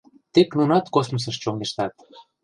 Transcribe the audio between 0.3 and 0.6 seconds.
Тек